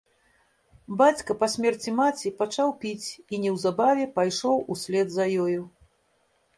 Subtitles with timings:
[1.01, 5.61] Бацька па смерці маці пачаў піць і неўзабаве пайшоў услед за ёю.